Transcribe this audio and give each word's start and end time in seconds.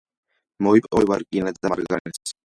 მოიპოვება 0.67 1.17
რკინა 1.23 1.53
და 1.59 1.71
მარგანეცი. 1.75 2.35